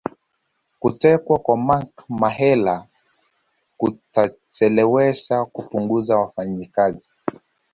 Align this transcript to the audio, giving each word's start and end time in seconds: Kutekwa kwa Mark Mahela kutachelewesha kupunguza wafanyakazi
Kutekwa 0.79 1.39
kwa 1.39 1.57
Mark 1.57 1.89
Mahela 2.09 2.87
kutachelewesha 3.77 5.45
kupunguza 5.45 6.17
wafanyakazi 6.17 7.05